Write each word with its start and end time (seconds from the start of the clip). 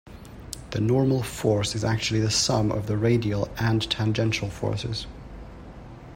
The 0.71 0.81
normal 0.81 1.21
force 1.21 1.75
is 1.75 1.83
actually 1.83 2.21
the 2.21 2.31
sum 2.31 2.71
of 2.71 2.87
the 2.87 2.97
radial 2.97 3.49
and 3.59 3.87
tangential 3.87 4.49
forces. 4.49 5.05